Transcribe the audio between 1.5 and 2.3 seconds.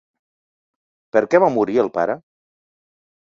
morir el pare?